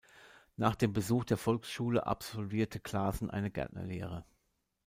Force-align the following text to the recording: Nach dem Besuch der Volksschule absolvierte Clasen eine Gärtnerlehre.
Nach 0.57 0.73
dem 0.75 0.93
Besuch 0.93 1.25
der 1.25 1.37
Volksschule 1.37 2.07
absolvierte 2.07 2.79
Clasen 2.79 3.29
eine 3.29 3.51
Gärtnerlehre. 3.51 4.25